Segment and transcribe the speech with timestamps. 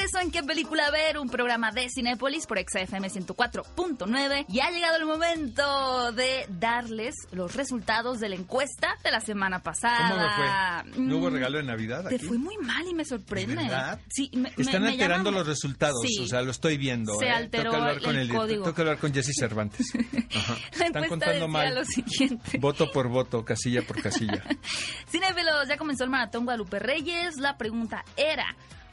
[0.00, 1.18] regreso en ¿Qué película ver?
[1.18, 7.54] Un programa de Cinépolis por XFM 104.9 y ha llegado el momento de darles los
[7.54, 10.08] resultados de la encuesta de la semana pasada.
[10.10, 11.02] ¿Cómo me fue?
[11.02, 13.56] ¿No hubo Mm, regalo de Navidad Te fue muy mal y me sorprende.
[13.56, 14.00] ¿De verdad?
[14.08, 16.18] Sí, me, Están me alterando los resultados, Sí.
[16.20, 17.18] o sea, lo estoy viendo.
[17.18, 17.30] Se ¿eh?
[17.30, 18.62] alteró tengo que hablar con el el, director, código.
[18.64, 19.86] Tengo que hablar con Jesse Cervantes.
[20.34, 20.56] Ajá.
[20.78, 21.74] La Están contando mal.
[21.74, 22.58] lo siguiente.
[22.58, 24.42] Voto por voto, casilla por casilla.
[25.10, 27.36] Cinefilos, ya comenzó el maratón Guadalupe Reyes.
[27.36, 28.46] La pregunta era.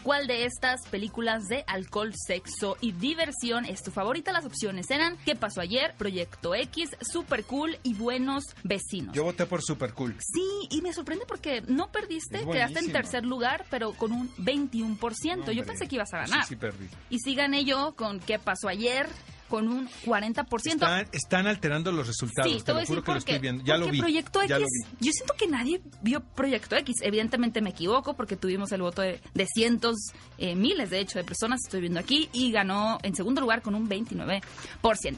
[0.07, 4.31] ¿Cuál de estas películas de alcohol, sexo y diversión es tu favorita?
[4.31, 5.95] Las opciones eran ¿Qué pasó ayer?
[5.97, 9.13] Proyecto X, Super Cool y Buenos Vecinos.
[9.13, 10.15] Yo voté por Super Cool.
[10.19, 15.51] Sí, y me sorprende porque no perdiste, quedaste en tercer lugar, pero con un 21%.
[15.51, 16.43] Yo pensé que ibas a ganar.
[16.43, 16.87] Sí, sí, perdí.
[17.09, 19.09] Y sí gané yo con ¿Qué pasó ayer?
[19.47, 20.65] Con un 40%.
[20.65, 23.63] Están, están alterando los resultados, Sí, te lo juro que lo estoy viendo.
[23.63, 23.99] Ya lo Porque vi.
[24.01, 25.05] Proyecto X, vi.
[25.05, 26.95] yo siento que nadie vio Proyecto X.
[27.01, 29.95] Evidentemente me equivoco porque tuvimos el voto de, de cientos,
[30.37, 33.73] eh, miles de hecho, de personas, estoy viendo aquí, y ganó en segundo lugar con
[33.75, 34.41] un 29%.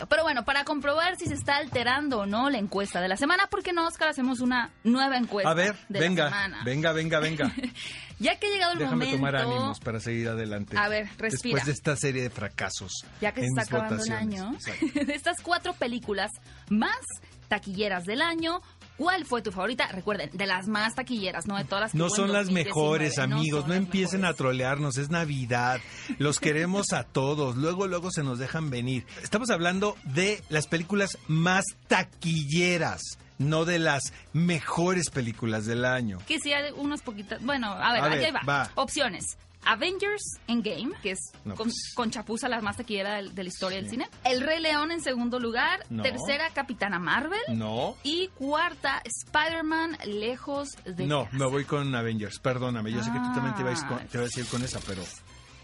[0.10, 3.48] Pero bueno, para comprobar si se está alterando o no la encuesta de la semana,
[3.48, 6.64] ¿por qué no, Oscar, hacemos una nueva encuesta A ver, de venga, la semana?
[6.64, 7.54] venga, venga, venga.
[8.20, 9.18] Ya que ha llegado el Déjame momento...
[9.18, 10.78] tomar ánimos para seguir adelante.
[10.78, 11.56] A ver, respira.
[11.56, 13.06] Después de esta serie de fracasos.
[13.22, 14.58] ya que se está acabando el año,
[14.94, 16.32] de estas cuatro películas
[16.70, 17.00] más
[17.48, 18.62] taquilleras del año,
[18.98, 19.88] ¿cuál fue tu favorita?
[19.88, 23.18] Recuerden, de las más taquilleras, no de todas las que No son las 2019, mejores,
[23.20, 23.68] amigos.
[23.68, 24.98] No, empiecen a trolearnos.
[24.98, 25.80] Es Navidad.
[26.18, 27.56] Los queremos a todos.
[27.56, 29.06] Luego, luego se nos dejan venir.
[29.24, 33.02] Estamos hablando de las películas más taquilleras,
[33.40, 36.20] no de las mejores películas del año.
[36.28, 37.42] Que sí, hay unas poquitas.
[37.44, 38.42] Bueno, a ver, A ver, va.
[38.48, 38.72] va.
[38.76, 39.38] Opciones.
[39.66, 41.94] Avengers Endgame, que es No, con, pues.
[41.94, 44.08] con chapuza la más taquillera del- de, la historia del cine.
[44.24, 45.86] El Rey León en segundo lugar.
[45.90, 46.02] No.
[46.02, 47.42] Tercera, Capitana Marvel.
[47.50, 47.98] No.
[48.04, 51.38] Y cuarta, Spider-Man Lejos de No, casa.
[51.38, 52.40] me voy con Avengers.
[52.40, 54.80] Perdóname, yo sé que tú también te ibas, con, te ibas a ir con esa,
[54.88, 55.04] pero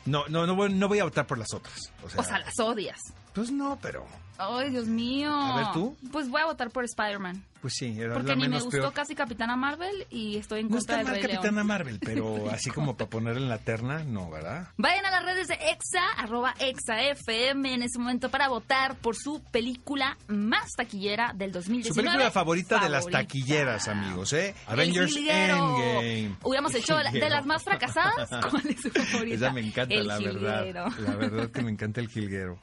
[0.06, 1.80] no, no, no voy, no voy a votar por las otras.
[2.04, 3.00] O sea, O sea, las odias.
[3.34, 4.06] pues no, pero
[4.38, 5.34] Ay, Dios mío.
[5.34, 5.96] A ver, ¿tú?
[6.12, 7.44] Pues voy a votar por Spider-Man.
[7.62, 8.94] pues sí, era Porque la ni me gustó peor.
[8.94, 11.68] casi Capitana Marvel y estoy en No contra está del mal Rey Capitana León.
[11.68, 14.68] Marvel, pero así como para poner en la terna, no, ¿verdad?
[14.78, 19.16] Vayan a las redes de EXA, arroba EXA FM en ese momento para votar por
[19.16, 21.90] su película más taquillera del 2019.
[21.90, 24.54] Su película favorita, de las taquilleras, amigos, ¿eh?
[24.68, 25.16] Avengers.
[25.16, 26.36] Endgame.
[26.44, 28.30] Hubiéramos El hecho la- de las más fracasadas.
[28.52, 29.36] ¿Cuál es su favorita?
[29.36, 30.40] Esa me encanta, El la Jilguero.
[30.42, 30.92] verdad.
[31.00, 32.60] La verdad que me encanta el jilguero.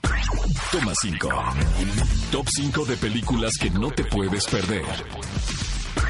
[0.70, 1.28] Toma 5.
[2.30, 4.84] Top 5 de películas que no te puedes perder.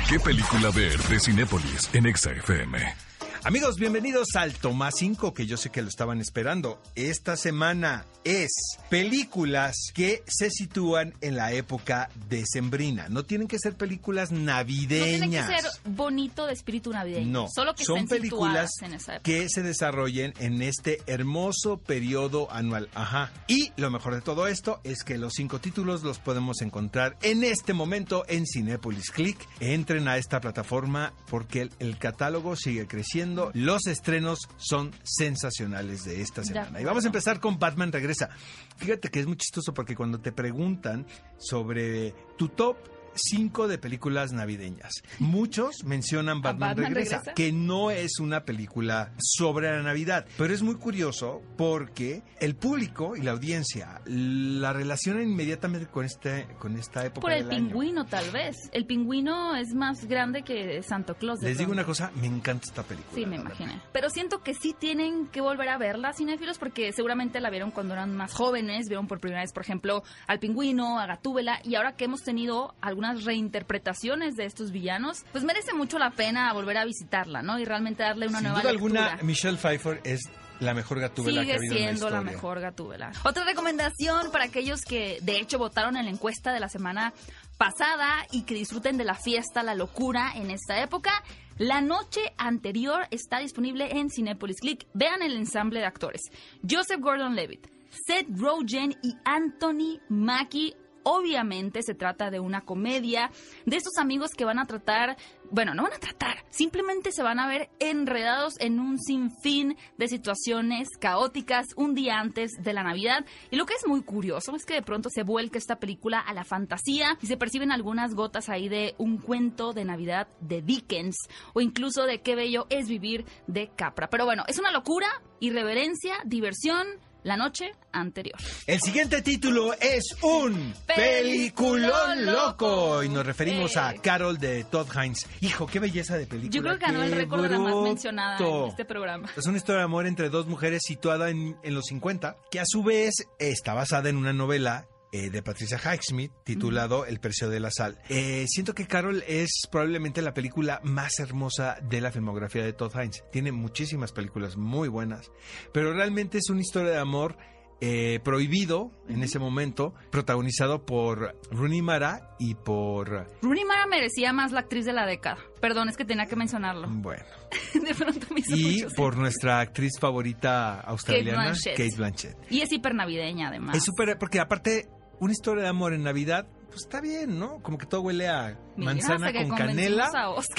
[0.08, 3.11] ¿Qué película ver de Cinépolis en Exa FM?
[3.44, 6.80] Amigos, bienvenidos al Tomás 5, que yo sé que lo estaban esperando.
[6.94, 8.52] Esta semana es
[8.88, 13.08] películas que se sitúan en la época decembrina.
[13.08, 15.48] No tienen que ser películas No navideñas.
[15.48, 17.32] tiene que ser bonito de espíritu navideño.
[17.32, 19.24] No, Solo que son películas en esa época.
[19.24, 22.90] que se desarrollen en este hermoso periodo anual.
[22.94, 23.32] Ajá.
[23.48, 27.42] Y lo mejor de todo esto es que los cinco títulos los podemos encontrar en
[27.42, 29.36] este momento en Cinepolis Click.
[29.58, 33.31] Entren a esta plataforma porque el, el catálogo sigue creciendo.
[33.54, 36.80] Los estrenos son sensacionales de esta semana.
[36.80, 38.30] Y vamos a empezar con Batman Regresa.
[38.76, 41.06] Fíjate que es muy chistoso porque cuando te preguntan
[41.38, 42.76] sobre tu top
[43.14, 47.34] 5 de películas navideñas, muchos mencionan Batman, Batman Regresa, Regresa?
[47.34, 53.16] que no es una película sobre la Navidad, pero es muy curioso porque el público
[53.16, 57.68] y la audiencia la relacionan inmediatamente con este con esta época Por el del año.
[57.68, 58.56] pingüino, tal vez.
[58.72, 61.40] El pingüino es más grande que Santo Claus.
[61.42, 63.14] Les digo una cosa, me encanta esta película.
[63.14, 63.80] Sí, me imaginé.
[63.92, 67.94] Pero siento que sí tienen que volver a verla, cinéfilos, porque seguramente la vieron cuando
[67.94, 71.96] eran más jóvenes, vieron por primera vez, por ejemplo, al pingüino, a Gatúbela, y ahora
[71.96, 76.84] que hemos tenido algunas reinterpretaciones de estos villanos, pues merece mucho la pena volver a
[76.84, 77.58] visitarla, ¿no?
[77.58, 79.04] Y realmente darle una Sin nueva duda lectura.
[79.06, 80.20] alguna, Michelle Pfeiffer es
[80.60, 83.10] la mejor gatúbela que ha Sigue en la siendo la, mejor Gatúbela.
[83.24, 87.12] Otra recomendación para aquellos que de hecho votaron en la encuesta de la semana
[87.58, 91.24] pasada y que disfruten de la fiesta, la locura en esta época.
[91.58, 94.86] La noche anterior está disponible en Cinepolis Click.
[94.94, 96.22] Vean el ensamble de actores.
[96.68, 97.66] Joseph Gordon-Levitt,
[98.06, 100.76] Seth Rogen y Anthony Mackie.
[101.04, 103.30] Obviamente se trata de una comedia
[103.66, 105.16] de estos amigos que van a tratar,
[105.50, 110.08] bueno, no van a tratar, simplemente se van a ver enredados en un sinfín de
[110.08, 113.24] situaciones caóticas un día antes de la Navidad.
[113.50, 116.34] Y lo que es muy curioso es que de pronto se vuelca esta película a
[116.34, 121.16] la fantasía y se perciben algunas gotas ahí de un cuento de Navidad de Dickens
[121.54, 124.08] o incluso de qué bello es vivir de Capra.
[124.08, 125.08] Pero bueno, es una locura,
[125.40, 126.86] irreverencia, diversión
[127.24, 128.38] la noche anterior.
[128.66, 133.02] El siguiente título es un Peliculón loco.
[133.02, 134.00] Y nos referimos a Eh.
[134.02, 135.26] Carol de Todd Hines.
[135.40, 136.52] Hijo, qué belleza de película.
[136.52, 139.30] Yo creo que ganó el récord de la más mencionada en este programa.
[139.36, 142.64] Es una historia de amor entre dos mujeres situada en, en los 50, que a
[142.66, 147.60] su vez está basada en una novela eh, de Patricia Highsmith titulado El precio de
[147.60, 147.98] la sal.
[148.08, 152.92] Eh, siento que Carol es probablemente la película más hermosa de la filmografía de Todd
[152.94, 153.22] Hines.
[153.30, 155.30] Tiene muchísimas películas muy buenas,
[155.72, 157.36] pero realmente es una historia de amor
[157.84, 163.26] eh, prohibido en ese momento, protagonizado por Rooney Mara y por...
[163.42, 165.38] Rooney Mara merecía más la actriz de la década.
[165.60, 166.88] Perdón, es que tenía que mencionarlo.
[166.88, 167.24] Bueno,
[167.74, 171.76] De pronto me hizo y mucho por nuestra actriz favorita australiana, Blanchett.
[171.76, 172.36] Kate Blanchett.
[172.50, 173.76] Y es hiper navideña, además.
[173.76, 174.88] Es súper, porque aparte,
[175.22, 177.62] una historia de amor en Navidad, pues está bien, ¿no?
[177.62, 180.10] Como que todo huele a manzana con canela,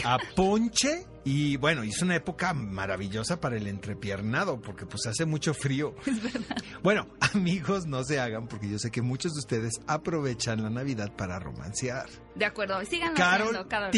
[0.05, 1.05] a ponche.
[1.25, 5.95] Y bueno, es una época maravillosa para el entrepiernado, porque pues hace mucho frío.
[6.83, 11.15] Bueno, amigos, no se hagan, porque yo sé que muchos de ustedes aprovechan la Navidad
[11.15, 12.09] para romancear.
[12.35, 13.91] De acuerdo, sigan Carol, haciendo, Carol.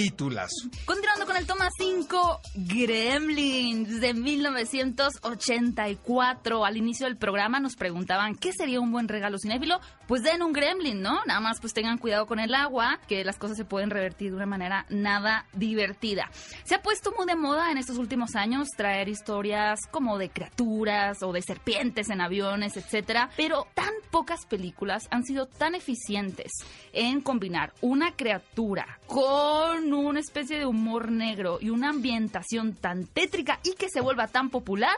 [0.86, 6.64] Continuando con el toma 5, Gremlins de 1984.
[6.64, 9.80] Al inicio del programa nos preguntaban qué sería un buen regalo cinéfilo.
[10.08, 11.26] Pues den un Gremlin, ¿no?
[11.26, 14.36] Nada más pues tengan cuidado con el agua, que las cosas se pueden revertir de
[14.36, 16.30] una manera nada divertida.
[16.66, 21.24] Se ha puesto muy de moda en estos últimos años traer historias como de criaturas
[21.24, 26.52] o de serpientes en aviones, etcétera, pero tan pocas películas han sido tan eficientes
[26.94, 33.60] en combinar una criatura con una especie de humor negro y una ambientación tan tétrica
[33.64, 34.96] y que se vuelva tan popular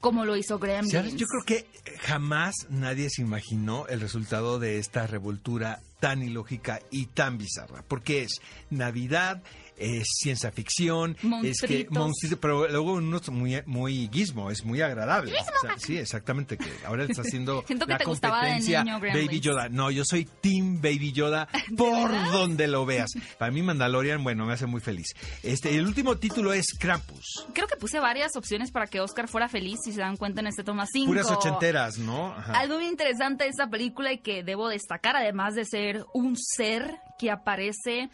[0.00, 0.58] como lo hizo.
[0.58, 1.16] ¿Sabes?
[1.16, 1.66] Yo creo que
[2.00, 7.82] jamás nadie se imaginó el resultado de esta revoltura tan ilógica y tan bizarra.
[7.88, 9.42] Porque es Navidad,
[9.76, 14.82] es ciencia ficción, es que monstruitos, pero luego uno es muy, muy guismo, es muy
[14.82, 15.32] agradable.
[15.32, 18.84] O sea, sí, exactamente, que ahora está haciendo Siento que la te gustaba de competencia
[18.84, 19.00] niño.
[19.00, 19.68] Baby Yoda.
[19.68, 22.32] No, yo soy Team Baby Yoda por verdad?
[22.32, 23.10] donde lo veas.
[23.38, 25.14] Para mí Mandalorian, bueno, me hace muy feliz.
[25.42, 27.46] Este, el último título es Krampus.
[27.54, 30.48] Creo que puse varias opciones para que Oscar fuera feliz, si se dan cuenta en
[30.48, 31.06] este toma 5.
[31.06, 32.26] Puras ochenteras, ¿no?
[32.26, 32.52] Ajá.
[32.58, 37.00] Algo muy interesante de esta película y que debo destacar, además de ser un ser
[37.18, 38.10] que aparece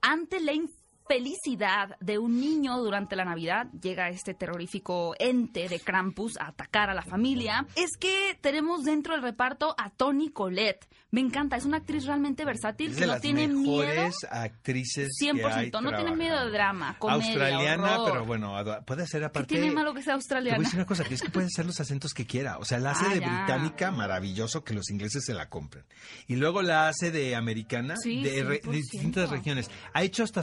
[0.00, 0.52] ante la
[1.12, 6.90] infelicidad de un niño durante la Navidad, llega este terrorífico ente de Krampus a atacar
[6.90, 10.86] a la familia, es que tenemos dentro del reparto a Toni Collette.
[11.10, 13.82] Me encanta, es una actriz realmente versátil Es que de no las tiene miedo.
[13.84, 18.10] mejores actrices que hay 100%, no tiene miedo de drama, comedia, Australiana, horror.
[18.12, 18.54] pero bueno,
[18.86, 19.48] puede ser ¿Qué aparte...
[19.54, 20.58] tiene malo que sea Te voy a australiana?
[20.58, 22.56] decir una cosa, que es que puede hacer los acentos que quiera.
[22.58, 23.28] O sea, la hace Ah, de ya.
[23.44, 25.84] británica, maravilloso, que los ingleses se la compren.
[26.28, 28.70] Y luego la hace de americana, Sí, de, re- de 100%.
[28.70, 29.70] distintas regiones.
[29.92, 30.42] Ha hecho hasta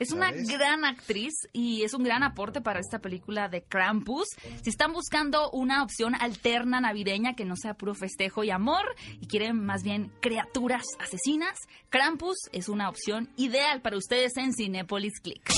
[0.00, 0.48] Es una ¿sabes?
[0.48, 4.28] gran actriz y es un gran aporte para esta película de Krampus.
[4.62, 9.26] Si están buscando una opción alterna navideña que no sea puro festejo y amor y
[9.26, 11.58] quieren más bien criaturas asesinas,
[11.90, 15.52] Krampus es una opción ideal para ustedes en Cinepolis Click.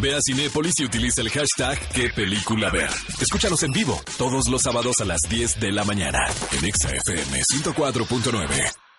[0.00, 2.88] Ve a Cinépolis y utiliza el hashtag qué película ver.
[3.20, 6.20] Escúchanos en vivo todos los sábados a las 10 de la mañana
[6.58, 8.91] en Exa FM 104.9.